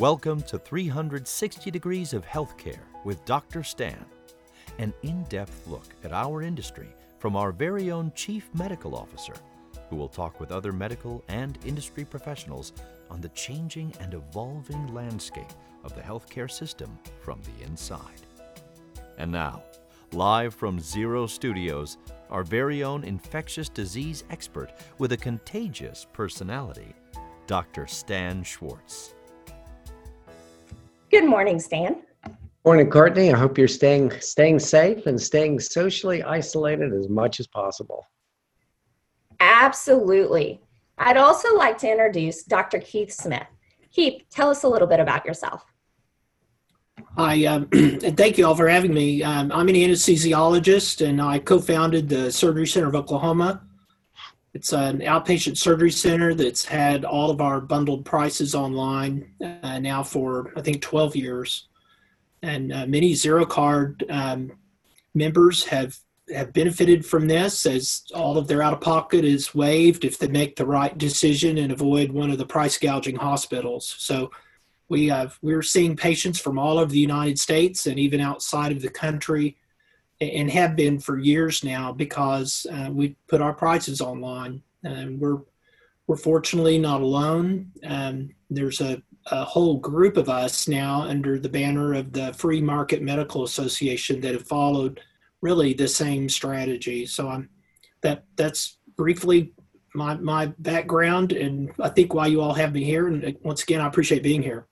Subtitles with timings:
[0.00, 3.62] Welcome to 360 Degrees of Healthcare with Dr.
[3.62, 4.02] Stan,
[4.78, 9.34] an in depth look at our industry from our very own Chief Medical Officer,
[9.90, 12.72] who will talk with other medical and industry professionals
[13.10, 15.52] on the changing and evolving landscape
[15.84, 18.22] of the healthcare system from the inside.
[19.18, 19.62] And now,
[20.12, 21.98] live from Zero Studios,
[22.30, 26.94] our very own infectious disease expert with a contagious personality,
[27.46, 27.86] Dr.
[27.86, 29.12] Stan Schwartz.
[31.10, 32.02] Good morning, Stan.
[32.64, 33.32] Morning, Courtney.
[33.32, 38.06] I hope you're staying staying safe and staying socially isolated as much as possible.
[39.40, 40.60] Absolutely.
[40.98, 42.78] I'd also like to introduce Dr.
[42.78, 43.46] Keith Smith.
[43.90, 45.64] Keith, tell us a little bit about yourself.
[47.16, 49.24] Hi, um, and thank you all for having me.
[49.24, 53.66] Um, I'm an anesthesiologist and I co founded the Surgery Center of Oklahoma.
[54.52, 60.02] It's an outpatient surgery center that's had all of our bundled prices online uh, now
[60.02, 61.68] for, I think, 12 years.
[62.42, 64.52] And uh, many Zero Card um,
[65.14, 65.96] members have,
[66.34, 70.28] have benefited from this as all of their out of pocket is waived if they
[70.28, 73.94] make the right decision and avoid one of the price gouging hospitals.
[73.98, 74.32] So
[74.88, 78.82] we have, we're seeing patients from all over the United States and even outside of
[78.82, 79.56] the country
[80.20, 84.62] and have been for years now because uh, we put our prices online.
[84.84, 85.40] And we're
[86.06, 87.70] we're fortunately not alone.
[87.86, 92.60] Um, there's a, a whole group of us now under the banner of the Free
[92.60, 95.00] Market Medical Association that have followed
[95.40, 97.06] really the same strategy.
[97.06, 97.48] So I'm
[98.00, 99.52] that that's briefly
[99.94, 103.06] my my background, and I think why you all have me here.
[103.06, 104.66] And once again, I appreciate being here.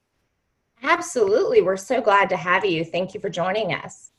[0.82, 2.84] Absolutely, we're so glad to have you.
[2.84, 4.10] Thank you for joining us.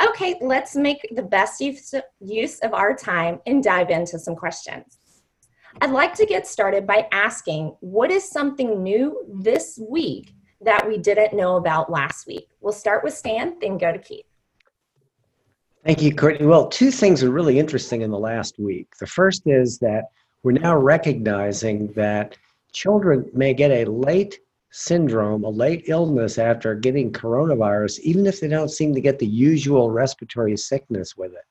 [0.00, 4.98] Okay, let's make the best use of our time and dive into some questions.
[5.80, 10.34] I'd like to get started by asking what is something new this week
[10.64, 12.48] that we didn't know about last week?
[12.60, 14.26] We'll start with Stan, then go to Keith.
[15.84, 16.46] Thank you, Courtney.
[16.46, 18.88] Well, two things are really interesting in the last week.
[19.00, 20.04] The first is that
[20.42, 22.36] we're now recognizing that
[22.72, 24.38] children may get a late
[24.72, 29.26] syndrome, a late illness after getting coronavirus, even if they don't seem to get the
[29.26, 31.44] usual respiratory sickness with it.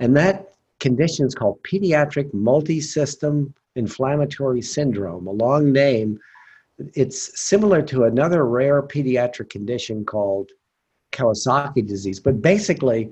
[0.00, 6.18] And that condition is called pediatric multisystem inflammatory syndrome, a long name.
[6.94, 10.50] It's similar to another rare pediatric condition called
[11.12, 13.10] Kawasaki disease, but basically,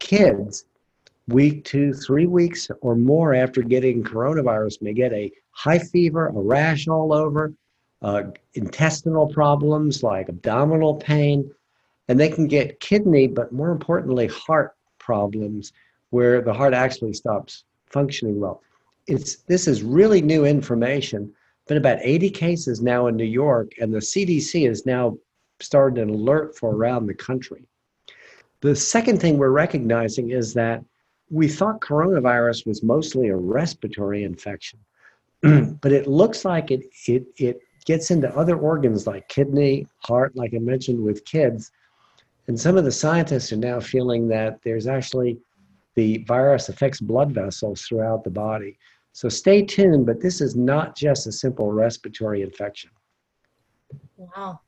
[0.00, 0.64] kids
[1.28, 6.32] week two, three weeks or more after getting coronavirus may get a high fever, a
[6.32, 7.52] rash all over,
[8.02, 8.24] uh,
[8.54, 11.50] intestinal problems like abdominal pain,
[12.08, 15.72] and they can get kidney, but more importantly, heart problems
[16.10, 18.62] where the heart actually stops functioning well.
[19.06, 21.32] It's, this is really new information.
[21.66, 25.18] Been about 80 cases now in New York, and the CDC is now
[25.60, 27.64] started an alert for around the country.
[28.60, 30.84] The second thing we're recognizing is that
[31.30, 34.80] we thought coronavirus was mostly a respiratory infection,
[35.42, 40.52] but it looks like it, it, it gets into other organs like kidney, heart, like
[40.54, 41.70] I mentioned with kids.
[42.48, 45.38] And some of the scientists are now feeling that there's actually
[45.96, 48.78] the virus affects blood vessels throughout the body.
[49.12, 52.90] So stay tuned, but this is not just a simple respiratory infection.
[54.16, 54.60] Wow,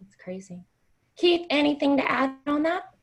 [0.00, 0.64] that's crazy.
[1.16, 2.94] Keith, anything to add on that?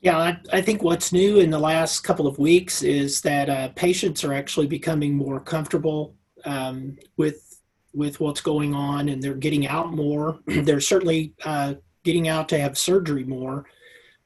[0.00, 3.68] Yeah, I, I, think what's new in the last couple of weeks is that uh,
[3.70, 7.47] patients are actually becoming more comfortable um, with
[7.92, 10.38] with what's going on and they're getting out more.
[10.46, 13.64] they're certainly uh, getting out to have surgery more.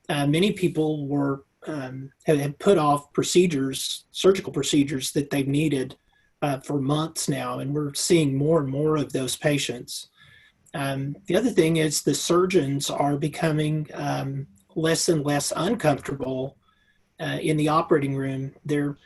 [0.08, 5.96] Uh, many people were um, have, have, put off procedures, surgical procedures that they've needed
[6.42, 10.08] uh, for months now, and we're seeing more and more of those patients.
[10.74, 16.56] Um, the other thing is the surgeons are becoming um, less and less uncomfortable
[17.20, 18.52] uh, in the operating room.
[18.64, 18.96] They're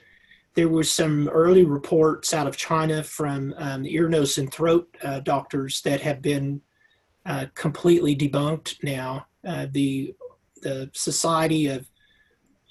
[0.57, 5.21] there was some early reports out of China from um, ear, nose, and throat uh,
[5.21, 6.63] doctors that have been
[7.27, 9.27] uh, completely debunked now.
[9.47, 10.15] Uh, the
[10.63, 11.89] the Society of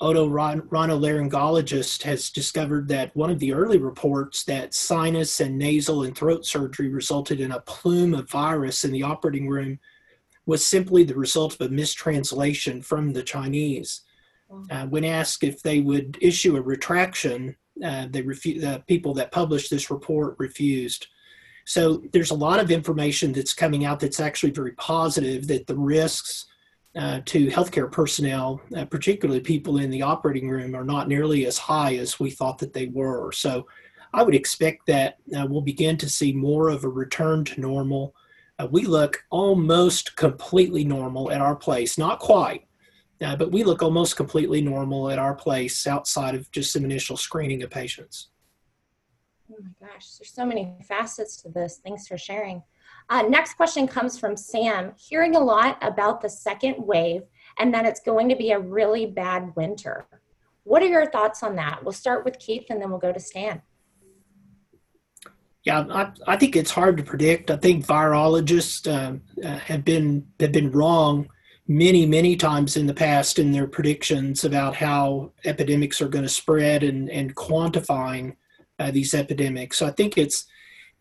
[0.02, 6.46] Otorhinolaryngologists has discovered that one of the early reports that sinus and nasal and throat
[6.46, 9.80] surgery resulted in a plume of virus in the operating room
[10.48, 14.02] was simply the result of a mistranslation from the Chinese.
[14.70, 19.32] Uh, when asked if they would issue a retraction, uh, they refu- the people that
[19.32, 21.08] published this report refused.
[21.66, 25.78] So there's a lot of information that's coming out that's actually very positive that the
[25.78, 26.46] risks
[26.96, 31.58] uh, to healthcare personnel, uh, particularly people in the operating room, are not nearly as
[31.58, 33.32] high as we thought that they were.
[33.32, 33.68] So
[34.14, 38.16] I would expect that uh, we'll begin to see more of a return to normal.
[38.58, 42.65] Uh, we look almost completely normal at our place, not quite,
[43.22, 47.18] uh, but we look almost completely normal at our place outside of just some initial
[47.18, 48.30] screening of patients.
[49.52, 51.80] Oh my gosh, there's so many facets to this.
[51.84, 52.64] Thanks for sharing.
[53.10, 54.94] Uh, next question comes from Sam.
[54.98, 57.22] Hearing a lot about the second wave
[57.60, 60.08] and that it's going to be a really bad winter.
[60.64, 61.84] What are your thoughts on that?
[61.84, 63.62] We'll start with Keith and then we'll go to Stan.
[65.64, 67.50] Yeah, I, I think it's hard to predict.
[67.50, 71.30] I think virologists uh, uh, have been have been wrong
[71.68, 76.30] many many times in the past in their predictions about how epidemics are going to
[76.30, 78.36] spread and and quantifying
[78.80, 79.78] uh, these epidemics.
[79.78, 80.46] So I think it's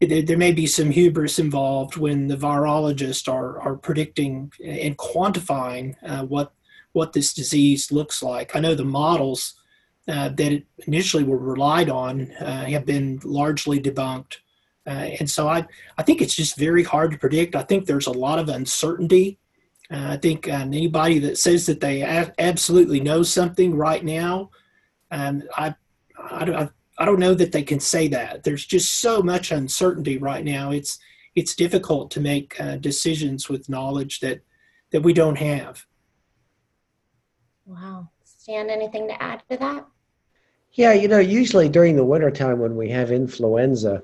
[0.00, 6.24] there may be some hubris involved when the virologists are are predicting and quantifying uh,
[6.24, 6.52] what
[6.92, 8.54] what this disease looks like.
[8.56, 9.54] I know the models
[10.06, 14.36] uh, that initially were relied on uh, have been largely debunked.
[14.86, 17.56] Uh, and so I, I think it's just very hard to predict.
[17.56, 19.38] I think there's a lot of uncertainty.
[19.94, 24.50] Uh, I think um, anybody that says that they a- absolutely know something right now,
[25.12, 25.74] um, I,
[26.18, 26.68] I,
[26.98, 28.42] I don't know that they can say that.
[28.42, 30.72] There's just so much uncertainty right now.
[30.72, 30.98] It's
[31.36, 34.40] it's difficult to make uh, decisions with knowledge that
[34.90, 35.84] that we don't have.
[37.64, 38.08] Wow.
[38.24, 39.86] Stan, anything to add to that?
[40.72, 44.02] Yeah, you know, usually during the wintertime when we have influenza,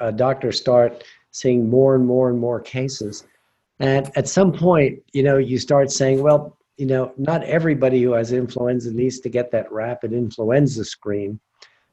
[0.00, 3.24] uh, doctors start seeing more and more and more cases.
[3.78, 8.12] And at some point, you know, you start saying, well, you know, not everybody who
[8.12, 11.40] has influenza needs to get that rapid influenza screen.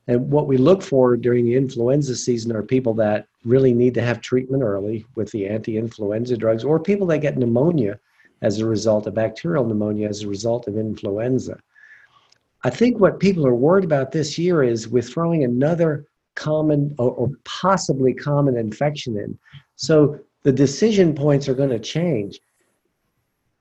[0.07, 4.01] And what we look for during the influenza season are people that really need to
[4.01, 7.99] have treatment early with the anti influenza drugs or people that get pneumonia
[8.41, 11.57] as a result of bacterial pneumonia as a result of influenza.
[12.65, 17.11] I think what people are worried about this year is we're throwing another common or,
[17.11, 19.37] or possibly common infection in.
[19.75, 22.39] So the decision points are going to change.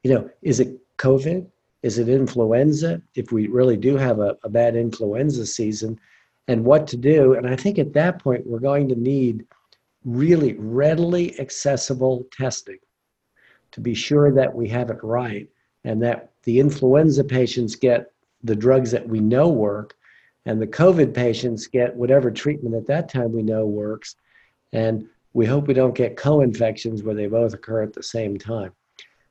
[0.02, 1.46] You know, is it COVID?
[1.82, 3.00] Is it influenza?
[3.14, 5.98] If we really do have a, a bad influenza season,
[6.48, 7.34] and what to do.
[7.34, 9.46] And I think at that point, we're going to need
[10.04, 12.78] really readily accessible testing
[13.70, 15.48] to be sure that we have it right
[15.84, 18.12] and that the influenza patients get
[18.42, 19.94] the drugs that we know work
[20.44, 24.16] and the COVID patients get whatever treatment at that time we know works.
[24.72, 28.38] And we hope we don't get co infections where they both occur at the same
[28.38, 28.72] time.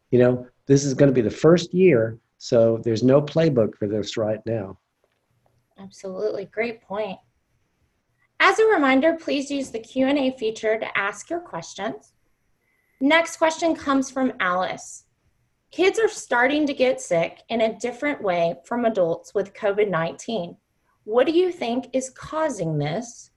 [0.10, 3.88] You know, this is going to be the first year, so there's no playbook for
[3.88, 4.78] this right now.
[5.80, 6.46] Absolutely.
[6.46, 7.18] Great point.
[8.40, 12.14] As a reminder, please use the Q&A feature to ask your questions.
[13.00, 15.06] Next question comes from Alice.
[15.72, 20.58] Kids are starting to get sick in a different way from adults with COVID-19.
[21.06, 23.31] What do you think is causing this?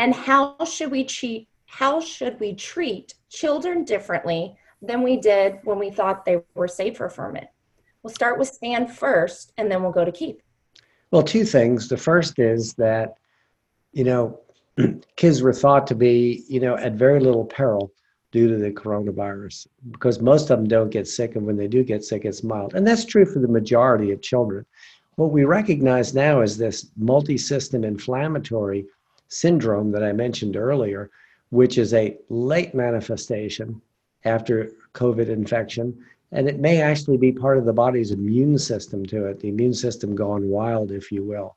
[0.00, 5.78] And how should we treat how should we treat children differently than we did when
[5.78, 7.48] we thought they were safer from it?
[8.02, 10.40] We'll start with Stan first and then we'll go to Keith.
[11.10, 11.86] Well, two things.
[11.86, 13.18] The first is that,
[13.92, 14.40] you know,
[15.16, 17.92] kids were thought to be, you know, at very little peril
[18.32, 21.36] due to the coronavirus because most of them don't get sick.
[21.36, 22.74] And when they do get sick, it's mild.
[22.74, 24.64] And that's true for the majority of children.
[25.16, 28.86] What we recognize now is this multi system inflammatory
[29.30, 31.10] syndrome that I mentioned earlier,
[31.48, 33.80] which is a late manifestation
[34.24, 39.26] after COVID infection and it may actually be part of the body's immune system to
[39.26, 41.56] it, the immune system gone wild, if you will.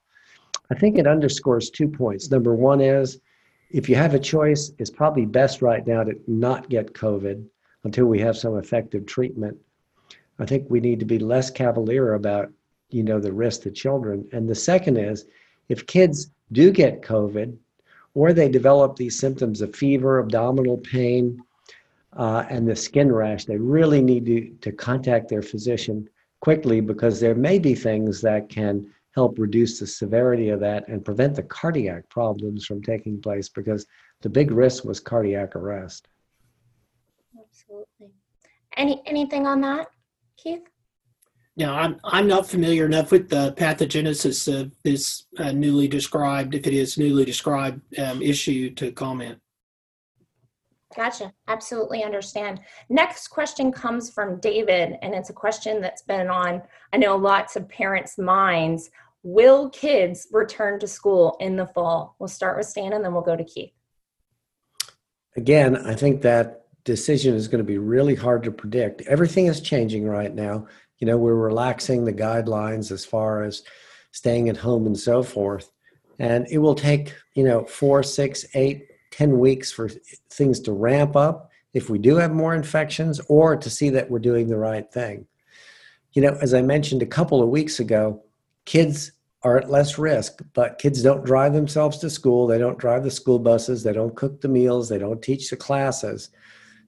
[0.72, 2.32] I think it underscores two points.
[2.32, 3.20] Number one is
[3.70, 7.46] if you have a choice, it's probably best right now to not get COVID
[7.84, 9.58] until we have some effective treatment.
[10.40, 12.52] I think we need to be less cavalier about,
[12.90, 14.28] you know, the risk to children.
[14.32, 15.26] And the second is
[15.70, 17.56] if kids do get COVID
[18.14, 21.44] or they develop these symptoms of fever, abdominal pain,
[22.16, 26.08] uh, and the skin rash, they really need to, to contact their physician
[26.42, 31.06] quickly because there may be things that can help reduce the severity of that and
[31.06, 33.86] prevent the cardiac problems from taking place because
[34.22, 36.08] the big risk was cardiac arrest.
[37.40, 38.12] Absolutely.
[38.76, 39.88] Any anything on that,
[40.38, 40.68] Keith?
[41.56, 46.66] Now, I'm I'm not familiar enough with the pathogenesis of this uh, newly described, if
[46.66, 49.40] it is newly described um, issue, to comment.
[50.96, 51.34] Gotcha.
[51.48, 52.60] Absolutely understand.
[52.90, 57.56] Next question comes from David, and it's a question that's been on, I know, lots
[57.56, 58.90] of parents' minds.
[59.24, 62.16] Will kids return to school in the fall?
[62.20, 63.72] We'll start with Stan and then we'll go to Keith.
[65.36, 69.02] Again, I think that decision is going to be really hard to predict.
[69.04, 70.68] Everything is changing right now.
[71.00, 73.64] You know, we're relaxing the guidelines as far as
[74.12, 75.72] staying at home and so forth.
[76.20, 79.90] And it will take, you know, four, six, eight, ten weeks for
[80.30, 84.20] things to ramp up if we do have more infections or to see that we're
[84.20, 85.26] doing the right thing.
[86.14, 88.24] You know, as I mentioned a couple of weeks ago,
[88.66, 92.48] kids are at less risk, but kids don't drive themselves to school.
[92.48, 93.84] They don't drive the school buses.
[93.84, 94.88] They don't cook the meals.
[94.88, 96.30] They don't teach the classes.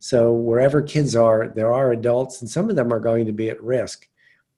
[0.05, 3.49] So, wherever kids are, there are adults, and some of them are going to be
[3.49, 4.07] at risk.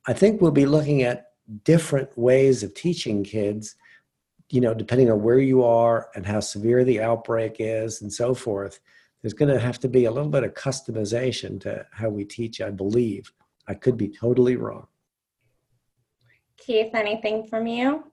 [0.05, 1.27] I think we'll be looking at
[1.63, 3.77] different ways of teaching kids,
[4.49, 8.33] you know, depending on where you are and how severe the outbreak is and so
[8.33, 8.81] forth.
[9.21, 12.59] There's going to have to be a little bit of customization to how we teach,
[12.59, 13.31] I believe.
[13.69, 14.87] I could be totally wrong.
[16.57, 18.11] Keith, anything from you?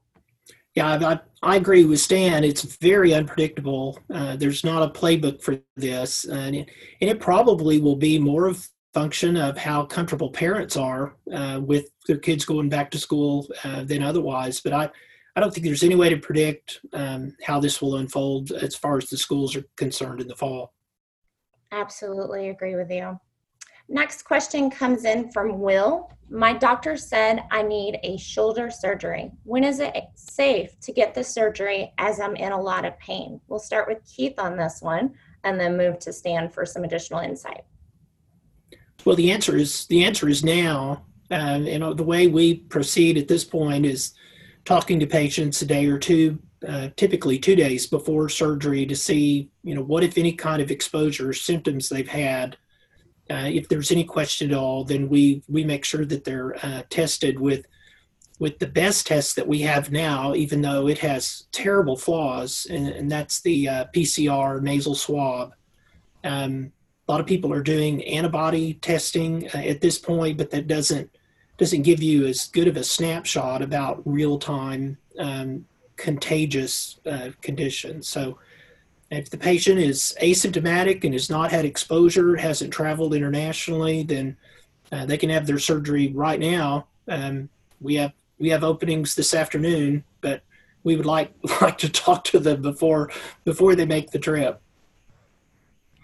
[0.74, 2.42] Yeah, I, I agree with Stan.
[2.42, 3.98] It's very unpredictable.
[4.12, 6.68] Uh, there's not a playbook for this, and it,
[7.00, 11.90] and it probably will be more of function of how comfortable parents are uh, with
[12.06, 14.60] their kids going back to school uh, than otherwise.
[14.60, 14.90] But I,
[15.36, 18.96] I don't think there's any way to predict um, how this will unfold as far
[18.96, 20.72] as the schools are concerned in the fall.
[21.72, 23.18] Absolutely agree with you.
[23.88, 26.10] Next question comes in from Will.
[26.30, 29.30] My doctor said I need a shoulder surgery.
[29.44, 33.40] When is it safe to get the surgery as I'm in a lot of pain?
[33.46, 35.14] We'll start with Keith on this one
[35.44, 37.64] and then move to Stan for some additional insight.
[39.04, 41.04] Well, the answer is the answer is now.
[41.30, 44.14] Uh, you know, the way we proceed at this point is
[44.64, 49.50] talking to patients a day or two, uh, typically two days before surgery, to see
[49.62, 52.56] you know what if any kind of exposure symptoms they've had
[53.30, 56.82] uh, if there's any question at all, then we we make sure that they're uh,
[56.90, 57.66] tested with
[58.38, 62.88] with the best test that we have now, even though it has terrible flaws, and,
[62.88, 65.54] and that's the uh, PCR nasal swab.
[66.24, 66.72] Um,
[67.06, 71.10] a lot of people are doing antibody testing uh, at this point, but that doesn't
[71.56, 75.64] doesn't give you as good of a snapshot about real time um,
[75.96, 78.08] contagious uh, conditions.
[78.08, 78.38] So
[79.14, 84.36] if the patient is asymptomatic and has not had exposure, hasn't traveled internationally, then
[84.92, 86.86] uh, they can have their surgery right now.
[87.08, 87.48] Um,
[87.80, 90.42] we have we have openings this afternoon, but
[90.82, 93.10] we would like like to talk to them before
[93.44, 94.60] before they make the trip.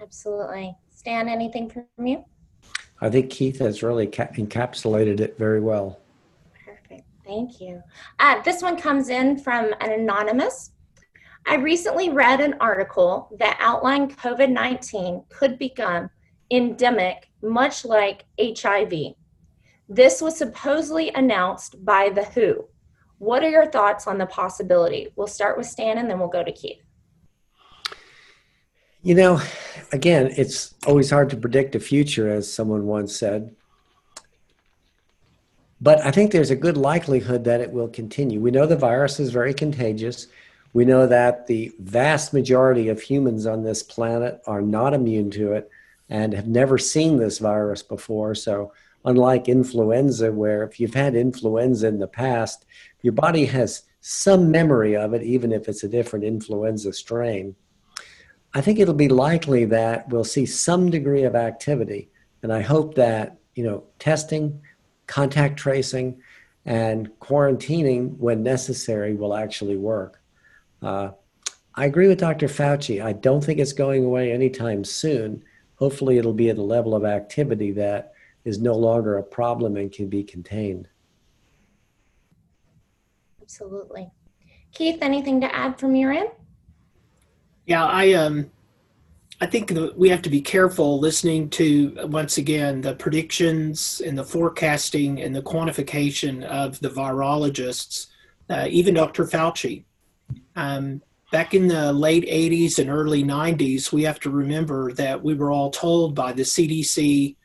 [0.00, 1.28] Absolutely, Stan.
[1.28, 2.24] Anything from you?
[3.00, 6.00] I think Keith has really encapsulated it very well.
[6.64, 7.06] Perfect.
[7.24, 7.82] Thank you.
[8.18, 10.72] Uh, this one comes in from an anonymous.
[11.46, 16.10] I recently read an article that outlined COVID 19 could become
[16.50, 18.92] endemic, much like HIV.
[19.88, 22.68] This was supposedly announced by the WHO.
[23.18, 25.08] What are your thoughts on the possibility?
[25.16, 26.82] We'll start with Stan and then we'll go to Keith.
[29.02, 29.40] You know,
[29.92, 33.54] again, it's always hard to predict the future, as someone once said.
[35.80, 38.40] But I think there's a good likelihood that it will continue.
[38.40, 40.26] We know the virus is very contagious.
[40.72, 45.52] We know that the vast majority of humans on this planet are not immune to
[45.52, 45.70] it
[46.08, 48.34] and have never seen this virus before.
[48.34, 48.72] So,
[49.04, 52.66] unlike influenza, where if you've had influenza in the past,
[53.02, 57.54] your body has some memory of it, even if it's a different influenza strain.
[58.52, 62.10] I think it'll be likely that we'll see some degree of activity.
[62.42, 64.60] And I hope that, you know, testing,
[65.06, 66.20] contact tracing,
[66.64, 70.19] and quarantining when necessary will actually work.
[70.82, 71.10] Uh,
[71.74, 72.46] I agree with Dr.
[72.46, 73.02] Fauci.
[73.02, 75.42] I don't think it's going away anytime soon.
[75.76, 78.12] Hopefully, it'll be at a level of activity that
[78.44, 80.88] is no longer a problem and can be contained.
[83.40, 84.10] Absolutely.
[84.72, 86.30] Keith, anything to add from your end?
[87.66, 88.50] Yeah, I um,
[89.40, 94.24] I think we have to be careful listening to once again the predictions and the
[94.24, 98.08] forecasting and the quantification of the virologists,
[98.50, 99.24] uh, even Dr.
[99.24, 99.84] Fauci.
[100.56, 105.34] Um, back in the late 80s and early 90s, we have to remember that we
[105.34, 107.36] were all told by the CDC,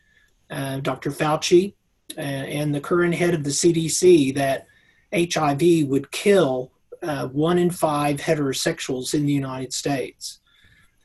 [0.49, 1.11] uh, Dr.
[1.11, 1.73] Fauci,
[2.17, 4.67] uh, and the current head of the CDC that
[5.13, 10.39] HIV would kill uh, one in five heterosexuals in the United States.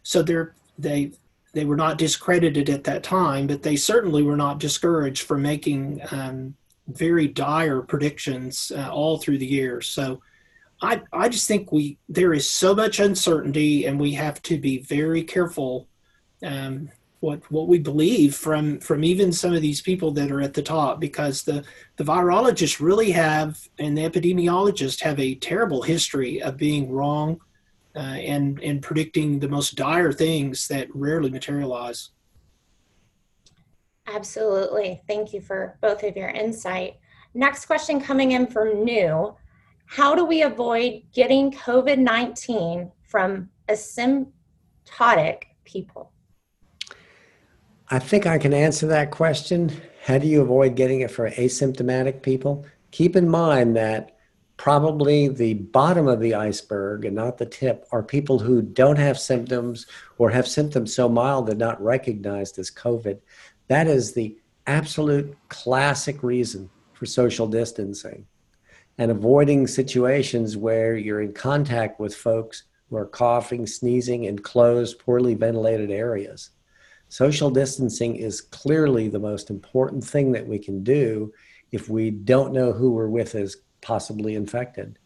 [0.03, 0.23] So
[0.79, 1.13] they
[1.53, 6.01] they were not discredited at that time, but they certainly were not discouraged from making
[6.13, 6.55] um,
[6.87, 9.89] very dire predictions uh, all through the years.
[9.89, 10.21] So
[10.83, 14.79] I, I just think we there is so much uncertainty and we have to be
[14.79, 15.89] very careful
[16.45, 20.55] um, what what we believe from from even some of these people that are at
[20.55, 21.63] the top because the
[21.97, 27.39] the virologists really have and the epidemiologists have a terrible history of being wrong
[27.95, 32.11] uh, and and predicting the most dire things that rarely materialize.
[34.07, 35.01] Absolutely.
[35.07, 36.97] Thank you for both of your insight.
[37.35, 39.37] Next question coming in from New.
[39.91, 46.13] How do we avoid getting COVID 19 from asymptotic people?
[47.89, 49.73] I think I can answer that question.
[50.05, 52.65] How do you avoid getting it for asymptomatic people?
[52.93, 54.17] Keep in mind that
[54.57, 59.19] probably the bottom of the iceberg and not the tip are people who don't have
[59.19, 63.19] symptoms or have symptoms so mild they're not recognized as COVID.
[63.67, 68.29] That is the absolute classic reason for social distancing
[69.01, 74.99] and avoiding situations where you're in contact with folks who are coughing, sneezing in closed,
[74.99, 76.51] poorly ventilated areas.
[77.09, 81.33] Social distancing is clearly the most important thing that we can do
[81.73, 84.99] if we don't know who we're with is possibly infected.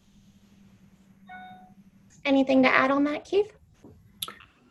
[2.25, 3.53] Anything to add on that, Keith?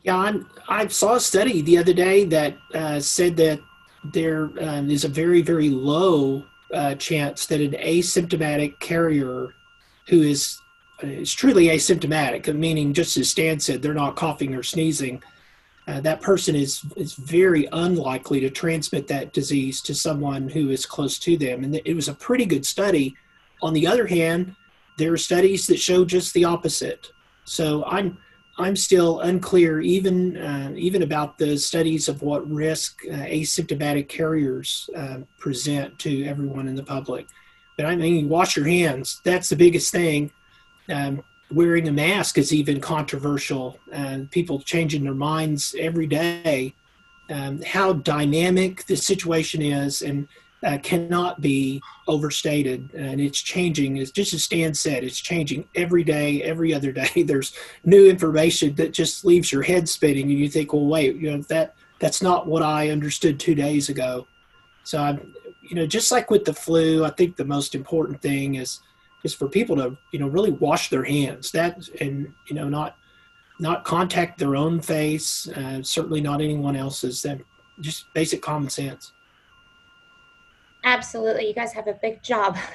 [0.02, 3.58] Yeah, I'm, i saw a study the other day that uh, said that
[4.12, 9.54] there um, is a very, very low uh, chance that an asymptomatic carrier
[10.08, 10.58] who is
[11.02, 15.22] is truly asymptomatic, meaning just as Stan said, they're not coughing or sneezing.
[15.86, 20.86] Uh, that person is is very unlikely to transmit that disease to someone who is
[20.86, 23.14] close to them, and it was a pretty good study.
[23.62, 24.54] On the other hand,
[24.96, 27.10] there are studies that show just the opposite.
[27.44, 28.18] So I'm
[28.56, 34.88] I'm still unclear, even uh, even about the studies of what risk uh, asymptomatic carriers
[34.96, 37.26] uh, present to everyone in the public.
[37.76, 39.20] But I mean, wash your hands.
[39.24, 40.30] That's the biggest thing.
[40.88, 46.74] Um, wearing a mask is even controversial, and people changing their minds every day.
[47.30, 50.28] Um, how dynamic the situation is, and
[50.64, 52.92] uh, cannot be overstated.
[52.94, 57.22] And it's changing it's just as stan said it's changing every day every other day.
[57.22, 57.54] There's
[57.84, 61.42] new information that just leaves your head spinning and you think well wait you know
[61.42, 64.26] that that's not what i understood two days ago.
[64.84, 68.56] So i'm you know just like with the flu i think the most important thing
[68.56, 68.80] is
[69.22, 71.50] is for people to you know really wash their hands.
[71.50, 72.96] That and you know not
[73.60, 77.22] not contact their own face uh, certainly not anyone else's.
[77.22, 77.40] That
[77.80, 79.12] just basic common sense
[80.84, 81.48] Absolutely.
[81.48, 82.56] You guys have a big job.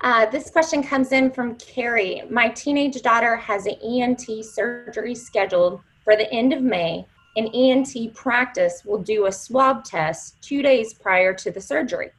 [0.00, 2.22] Uh, this question comes in from Carrie.
[2.30, 7.04] My teenage daughter has an ENT surgery scheduled for the end of May.
[7.36, 12.10] An ENT practice will do a swab test two days prior to the surgery.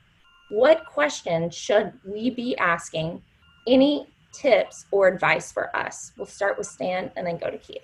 [0.49, 3.21] What questions should we be asking?
[3.65, 6.11] Any tips or advice for us?
[6.17, 7.77] We'll start with Stan and then go to Keith.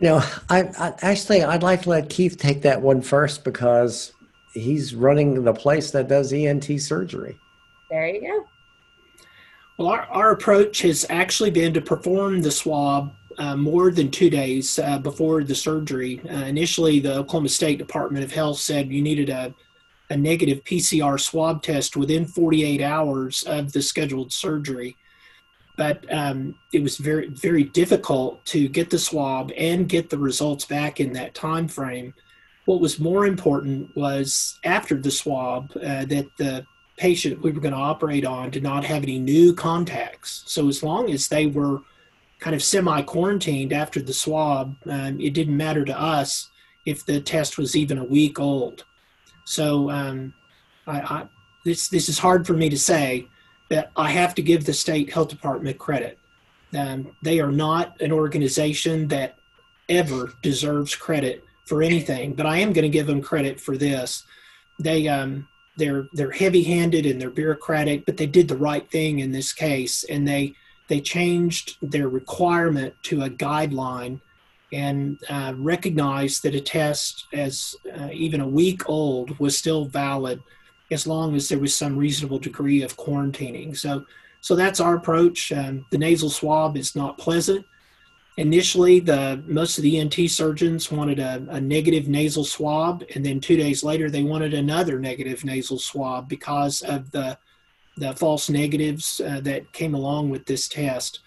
[0.00, 4.12] You know, I, I actually I'd like to let Keith take that one first because
[4.52, 7.36] he's running the place that does ENT surgery.
[7.90, 8.46] There you go.
[9.78, 14.30] Well, our, our approach has actually been to perform the swab uh, more than two
[14.30, 16.20] days uh, before the surgery.
[16.30, 19.54] Uh, initially, the Oklahoma State Department of Health said you needed a,
[20.10, 24.96] a negative PCR swab test within 48 hours of the scheduled surgery.
[25.76, 30.66] But um, it was very, very difficult to get the swab and get the results
[30.66, 32.12] back in that time frame.
[32.64, 37.74] What was more important was after the swab uh, that the patient we were going
[37.74, 40.44] to operate on did not have any new contacts.
[40.46, 41.80] So as long as they were
[42.38, 46.50] kind of semi quarantined after the swab, um, it didn't matter to us
[46.86, 48.84] if the test was even a week old.
[49.44, 50.34] So um,
[50.86, 51.28] I, I,
[51.64, 53.26] this this is hard for me to say,
[53.68, 56.18] but I have to give the state health department credit.
[56.76, 59.36] Um, they are not an organization that
[59.88, 64.24] ever deserves credit for anything, but I am going to give them credit for this.
[64.80, 69.32] They um, they're they're heavy-handed and they're bureaucratic, but they did the right thing in
[69.32, 70.54] this case, and they
[70.88, 74.20] they changed their requirement to a guideline
[74.72, 80.42] and uh, recognized that a test as uh, even a week old was still valid
[80.90, 83.76] as long as there was some reasonable degree of quarantining.
[83.76, 84.04] So
[84.40, 85.52] so that's our approach.
[85.52, 87.64] Um, the nasal swab is not pleasant
[88.36, 93.40] initially the most of the ENT surgeons wanted a, a, negative nasal swab and then
[93.40, 97.36] two days later they wanted another negative nasal swab because of the
[97.98, 101.20] the false negatives uh, that came along with this test.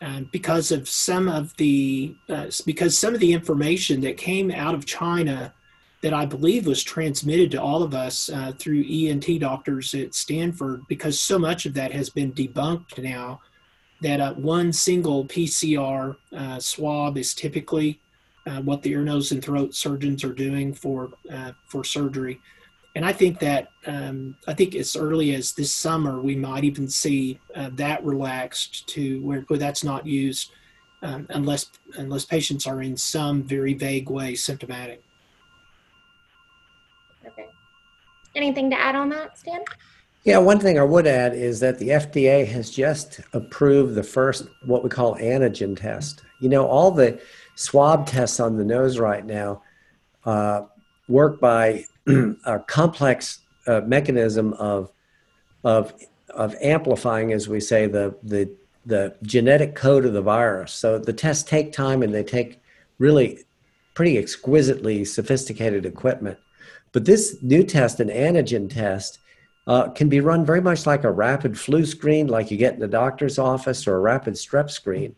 [0.00, 4.72] Uh, because of some of the uh, because some of the information that came out
[4.72, 5.52] of China
[6.02, 10.82] that I believe was transmitted to all of us uh, through ENT doctors at Stanford
[10.88, 13.40] because so much of that has been debunked now
[14.00, 18.00] that uh, one single PCR uh, swab is typically
[18.46, 22.40] uh, what the ear, nose, and throat surgeons are doing for uh, for surgery.
[22.96, 26.88] And I think that um, I think as early as this summer we might even
[26.88, 30.50] see uh, that relaxed to where, where that's not used
[31.02, 35.02] um, unless unless patients are in some very vague way symptomatic.
[37.26, 37.46] Okay.
[38.34, 39.62] Anything to add on that, Stan?
[40.24, 44.48] Yeah, one thing I would add is that the FDA has just approved the first,
[44.66, 46.22] what we call antigen test.
[46.40, 47.20] You know, all the
[47.54, 49.62] swab tests on the nose right now
[50.24, 50.62] uh,
[51.08, 51.84] work by
[52.44, 54.90] a complex uh, mechanism of,
[55.64, 55.94] of,
[56.30, 58.50] of amplifying, as we say, the, the,
[58.86, 60.72] the genetic code of the virus.
[60.72, 62.60] So the tests take time and they take
[62.98, 63.44] really
[63.94, 66.38] pretty exquisitely sophisticated equipment.
[66.92, 69.18] But this new test, an antigen test,
[69.68, 72.80] uh, can be run very much like a rapid flu screen, like you get in
[72.80, 75.14] the doctor's office, or a rapid strep screen.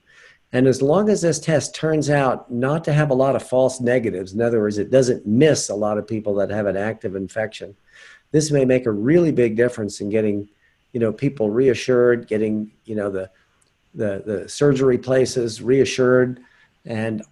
[0.52, 3.80] And as long as this test turns out not to have a lot of false
[3.80, 7.14] negatives, in other words, it doesn't miss a lot of people that have an active
[7.14, 7.76] infection,
[8.32, 10.48] this may make a really big difference in getting,
[10.92, 13.30] you know, people reassured, getting, you know, the
[13.94, 16.40] the, the surgery places reassured.
[16.84, 17.22] And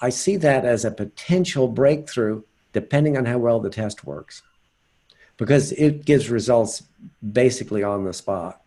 [0.00, 2.42] I see that as a potential breakthrough
[2.72, 4.42] depending on how well the test works
[5.40, 6.82] because it gives results
[7.32, 8.60] basically on the spot.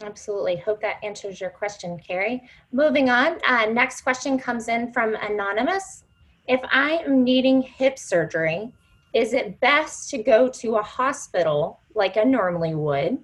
[0.00, 0.56] Absolutely.
[0.56, 2.48] Hope that answers your question, Carrie.
[2.70, 6.04] Moving on, uh, next question comes in from Anonymous.
[6.46, 8.72] If I am needing hip surgery,
[9.12, 13.18] is it best to go to a hospital like I normally would?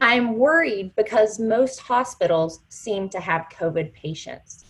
[0.00, 4.64] I'm worried because most hospitals seem to have COVID patients.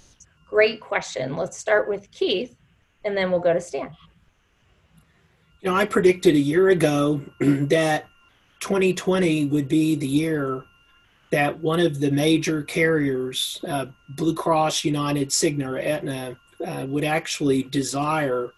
[0.49, 1.37] Great question.
[1.37, 2.57] Let's start with Keith
[3.05, 3.95] and then we'll go to Stan.
[5.61, 8.07] You know, I predicted a year ago that
[8.61, 10.65] 2020 would be the year
[11.31, 17.05] that one of the major carriers, uh, Blue Cross, United, Cigna, or Aetna, uh, would
[17.05, 18.53] actually desire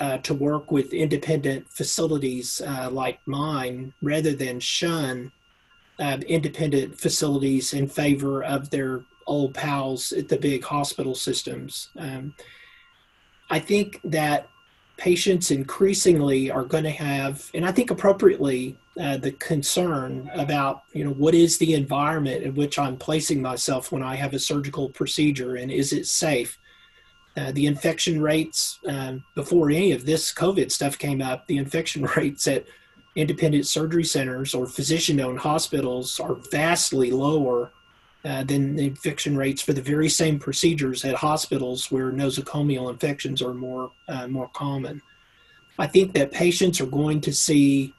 [0.00, 5.32] uh, to work with independent facilities uh, like mine rather than shun
[5.98, 11.90] uh, independent facilities in favor of their old pals at the big hospital systems.
[11.96, 12.34] Um,
[13.50, 14.48] I think that
[15.02, 21.02] patients increasingly are going to have, and I think appropriately, uh, the concern about you
[21.02, 24.90] know what is the environment in which I'm placing myself when I have a surgical
[24.90, 26.56] procedure, and is it safe?
[27.36, 32.06] Uh, the infection rates uh, before any of this COVID stuff came up, the infection
[32.16, 32.64] rates at
[33.16, 37.72] independent surgery centers or physician-owned hospitals are vastly lower
[38.24, 43.42] uh, than the infection rates for the very same procedures at hospitals where nosocomial infections
[43.42, 45.02] are more uh, more common.
[45.78, 47.94] I think that patients are going to see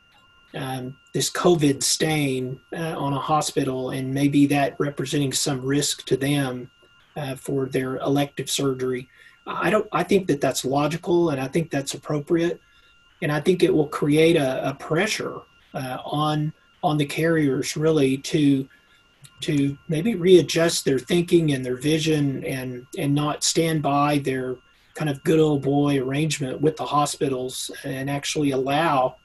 [0.55, 6.15] um, this COVID stain uh, on a hospital, and maybe that representing some risk to
[6.15, 6.69] them
[7.17, 9.09] uh, for their elective surgery.
[9.45, 9.87] I don't.
[9.91, 12.61] I think that that's logical, and I think that's appropriate,
[13.21, 15.41] and I think it will create a, a pressure
[15.73, 18.67] uh, on on the carriers really to
[19.41, 24.55] to maybe readjust their thinking and their vision and and not stand by their
[24.95, 29.15] kind of good old boy arrangement with the hospitals and actually allow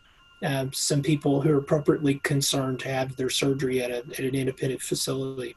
[0.42, 4.34] uh, some people who are appropriately concerned to have their surgery at, a, at an
[4.34, 5.54] independent facility.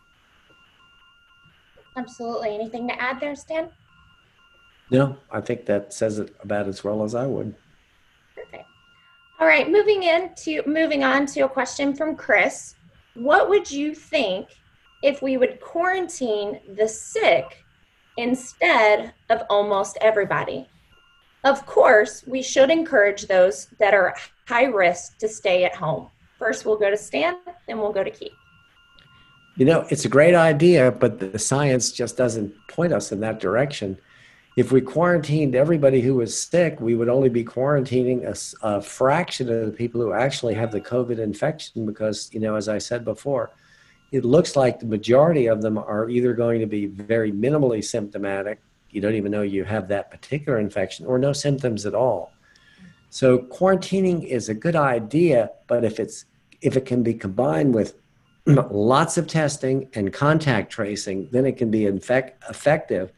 [1.95, 2.56] Absolutely.
[2.56, 3.69] Anything to add there, Stan?
[4.89, 7.56] No, I think that says it about as well as I would.
[8.36, 8.65] Perfect.
[9.39, 12.75] All right, moving into moving on to a question from Chris.
[13.15, 14.47] What would you think
[15.04, 17.65] if we would quarantine the sick
[18.17, 20.67] instead of almost everybody?
[21.43, 24.15] Of course, we should encourage those that are
[24.47, 26.10] high risk to stay at home.
[26.38, 28.32] First, we'll go to Stan, then we'll go to Keith.
[29.58, 33.39] You know, it's a great idea, but the science just doesn't point us in that
[33.39, 33.97] direction
[34.57, 39.49] if we quarantined everybody who was sick, we would only be quarantining a, a, fraction
[39.49, 43.05] of the people who actually have the COVID infection because, you know, as I said
[43.05, 43.51] before,
[44.11, 48.59] it looks like the majority of them are either going to be very minimally symptomatic,
[48.89, 52.33] you don't even know you have that particular infection, or no symptoms at all.
[53.09, 56.25] So quarantining is a good idea, but if it's
[56.61, 57.95] if it can be combined with
[58.45, 63.11] lots of testing and contact tracing, then it can be infect, effective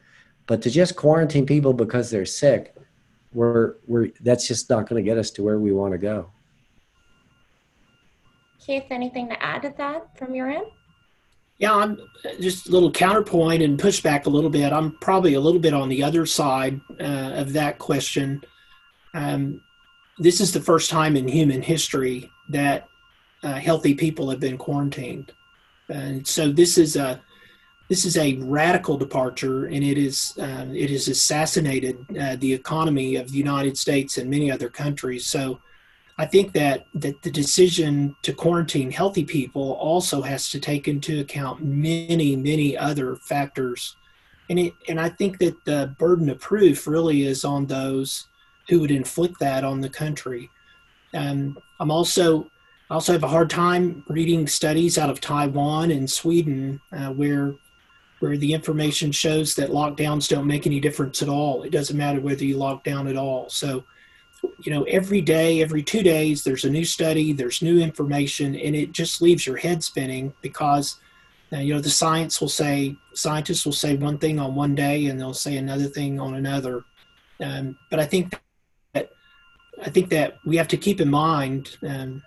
[0.46, 2.74] but to just quarantine people because they're sick,
[3.32, 6.30] we're, we're, that's just not going to get us to where we want to go.
[8.60, 10.66] Keith, anything to add to that from your end?
[11.58, 11.98] Yeah, I'm
[12.40, 14.72] just a little counterpoint and push back a little bit.
[14.72, 18.42] I'm probably a little bit on the other side uh, of that question.
[19.14, 19.62] Um,
[20.18, 22.88] this is the first time in human history that
[23.42, 25.32] uh, healthy people have been quarantined.
[25.88, 27.20] And so this is a
[27.88, 33.16] this is a radical departure, and it is uh, it has assassinated uh, the economy
[33.16, 35.26] of the United States and many other countries.
[35.26, 35.60] So,
[36.16, 41.20] I think that that the decision to quarantine healthy people also has to take into
[41.20, 43.96] account many many other factors,
[44.48, 48.28] and it and I think that the burden of proof really is on those
[48.68, 50.48] who would inflict that on the country.
[51.12, 52.50] Um, I'm also
[52.90, 57.54] I also have a hard time reading studies out of Taiwan and Sweden uh, where
[58.24, 61.62] where the information shows that lockdowns don't make any difference at all.
[61.62, 63.50] It doesn't matter whether you lock down at all.
[63.50, 63.84] So,
[64.62, 68.74] you know, every day, every two days, there's a new study, there's new information, and
[68.74, 70.98] it just leaves your head spinning because,
[71.52, 75.04] uh, you know, the science will say, scientists will say one thing on one day
[75.04, 76.82] and they'll say another thing on another.
[77.40, 78.40] Um, but I think
[78.94, 79.10] that
[79.84, 82.22] I think that we have to keep in mind um,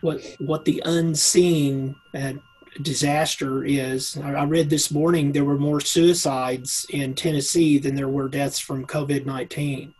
[0.00, 2.32] what what the unseen uh,
[2.80, 4.16] disaster is.
[4.16, 8.86] I read this morning there were more suicides in Tennessee than there were deaths from
[8.86, 9.94] COVID nineteen.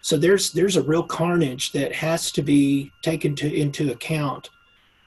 [0.00, 4.50] So there's there's a real carnage that has to be taken to into account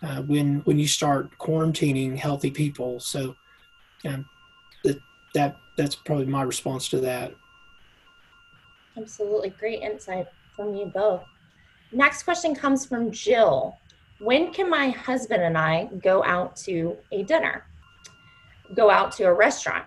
[0.03, 2.99] uh, when when you start quarantining healthy people.
[2.99, 3.35] So
[4.05, 4.25] um,
[4.83, 4.99] that
[5.33, 7.33] that that's probably my response to that.
[8.97, 11.23] Absolutely, great insight from you both.
[11.91, 13.77] Next question comes from Jill
[14.21, 17.65] when can my husband and I go out to a dinner?
[18.75, 19.83] Go out to a restaurant?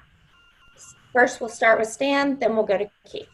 [1.12, 3.28] First, we'll start with Stan, then we'll go to Keith.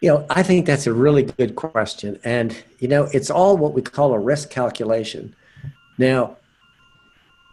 [0.00, 2.18] You know, I think that's a really good question.
[2.24, 5.34] And, you know, it's all what we call a risk calculation.
[5.96, 6.38] Now,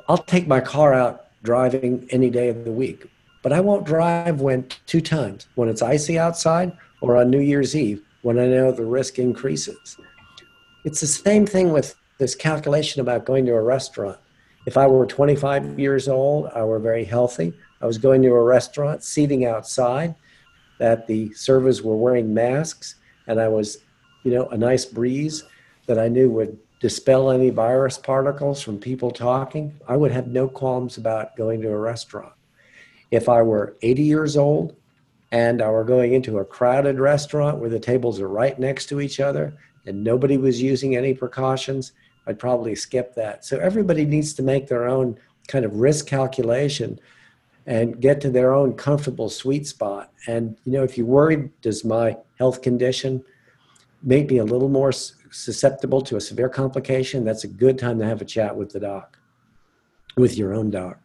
[0.10, 3.06] I'll take my car out driving any day of the week,
[3.44, 7.76] but I won't drive when two times when it's icy outside or on New Year's
[7.76, 9.98] Eve when I know the risk increases.
[10.84, 14.20] It's the same thing with this calculation about going to a restaurant.
[14.68, 17.52] If I were 25 years old, I were very healthy.
[17.82, 20.14] I was going to a restaurant, seating outside,
[20.78, 23.80] that the servers were wearing masks, and I was,
[24.24, 25.44] you know, a nice breeze
[25.88, 29.80] that I knew would dispel any virus particles from people talking.
[29.88, 32.34] I would have no qualms about going to a restaurant.
[33.10, 34.76] If I were 80 years old
[35.32, 39.02] and I were going into a crowded restaurant where the tables are right next to
[39.02, 39.58] each other
[39.88, 41.94] and nobody was using any precautions,
[42.28, 43.46] I'd probably skip that.
[43.46, 47.00] So everybody needs to make their own kind of risk calculation
[47.66, 50.12] and get to their own comfortable sweet spot.
[50.28, 53.24] And you know, if you're worried, does my health condition
[54.04, 57.24] make me a little more susceptible to a severe complication?
[57.24, 59.18] That's a good time to have a chat with the doc,
[60.16, 61.00] with your own doc.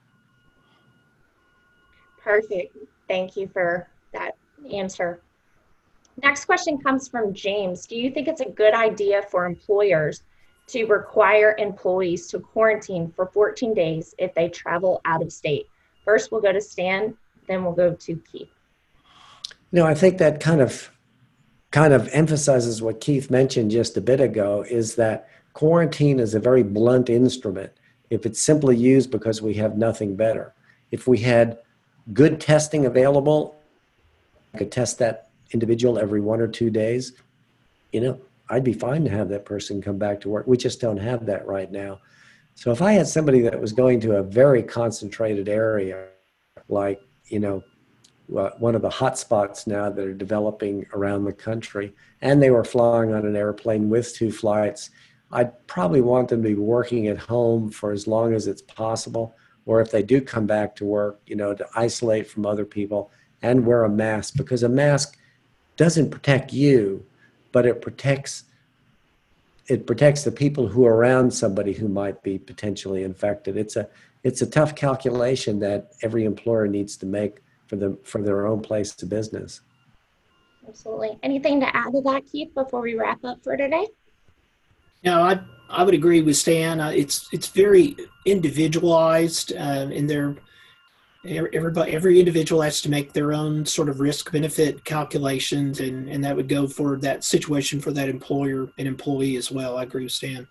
[2.23, 2.77] Perfect.
[3.09, 4.37] Thank you for that
[4.73, 5.21] answer.
[6.23, 7.87] Next question comes from James.
[7.87, 10.23] Do you think it's a good idea for employers
[10.69, 15.69] to require employees to quarantine for 14 days if they travel out of state.
[16.05, 18.49] First, we'll go to Stan, then we'll go to Keith.
[19.73, 20.91] You know, I think that kind of
[21.71, 26.41] kind of emphasizes what Keith mentioned just a bit ago is that quarantine is a
[26.41, 27.73] very blunt instrument
[28.09, 30.55] if it's simply used because we have nothing better.
[30.91, 31.59] If we had
[32.13, 33.57] good testing available,
[34.55, 37.13] I could test that individual every one or two days,
[37.93, 40.47] you know, I'd be fine to have that person come back to work.
[40.47, 42.01] We just don't have that right now.
[42.55, 46.07] So if I had somebody that was going to a very concentrated area,
[46.69, 47.63] like, you know,
[48.37, 52.51] uh, one of the hot spots now that are developing around the country, and they
[52.51, 54.91] were flying on an airplane with two flights,
[55.33, 59.37] I'd probably want them to be working at home for as long as it's possible.
[59.65, 63.11] Or if they do come back to work, you know, to isolate from other people
[63.43, 65.19] and wear a mask because a mask
[65.77, 67.05] doesn't protect you,
[67.57, 68.45] but it protects
[69.67, 73.57] it protects the people who are around somebody who might be potentially infected.
[73.57, 73.89] It's a
[74.23, 78.61] it's a tough calculation that every employer needs to make for them for their own
[78.61, 79.63] place to business.
[80.69, 81.19] Absolutely.
[81.23, 83.87] Anything to add to that, Keith, before we wrap up for today?
[85.03, 85.41] No, I
[85.71, 86.79] I would agree with Stan.
[86.79, 90.37] Uh, it's it's very individualized uh, in their
[91.29, 96.25] everybody every individual has to make their own sort of risk benefit calculations and and
[96.25, 99.77] that would go for that situation for that employer and employee as well.
[99.77, 100.47] I agree with stan.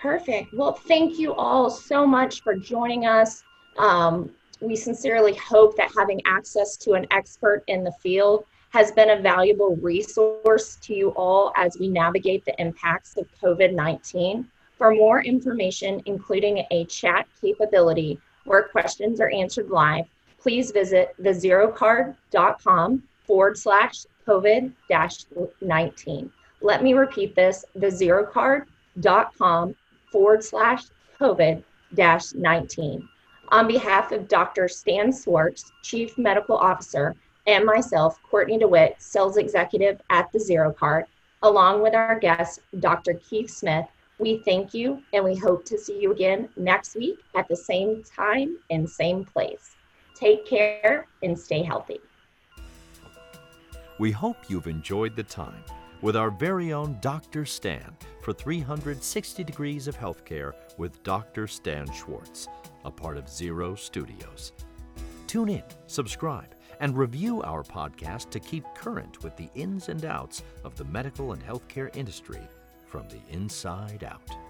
[0.00, 0.52] Perfect.
[0.52, 3.42] Well thank you all so much for joining us.
[3.78, 9.10] Um, we sincerely hope that having access to an expert in the field has been
[9.10, 14.44] a valuable resource to you all as we navigate the impacts of covid-19
[14.76, 20.06] for more information including a chat capability where questions are answered live,
[20.40, 24.72] please visit thezerocard.com forward slash COVID
[25.60, 26.32] 19.
[26.60, 29.74] Let me repeat this thezerocard.com
[30.10, 30.84] forward slash
[31.20, 31.62] COVID
[32.34, 33.08] 19.
[33.50, 34.68] On behalf of Dr.
[34.68, 37.14] Stan Schwartz, Chief Medical Officer,
[37.46, 41.06] and myself, Courtney DeWitt, Sales Executive at the Zero Card,
[41.42, 43.14] along with our guest, Dr.
[43.14, 43.86] Keith Smith,
[44.18, 48.02] we thank you and we hope to see you again next week at the same
[48.02, 49.76] time and same place.
[50.14, 52.00] Take care and stay healthy.
[53.98, 55.64] We hope you've enjoyed the time
[56.02, 57.44] with our very own Dr.
[57.44, 61.46] Stan for 360 Degrees of Healthcare with Dr.
[61.46, 62.48] Stan Schwartz,
[62.84, 64.52] a part of Zero Studios.
[65.26, 70.42] Tune in, subscribe, and review our podcast to keep current with the ins and outs
[70.64, 72.40] of the medical and healthcare industry
[72.88, 74.47] from the inside out.